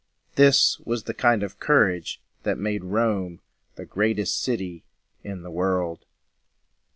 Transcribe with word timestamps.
This 0.33 0.79
was 0.79 1.03
the 1.03 1.13
kind 1.13 1.43
of 1.43 1.59
courage 1.59 2.19
that 2.41 2.57
made 2.57 2.83
Rome 2.83 3.39
the 3.75 3.85
greatest 3.85 4.41
city 4.41 4.83
in 5.23 5.43
the 5.43 5.51
world. 5.51 6.05